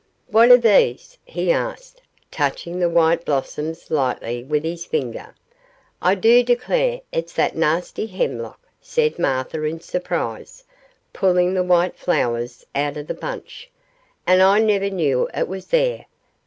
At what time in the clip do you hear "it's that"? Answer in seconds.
7.11-7.55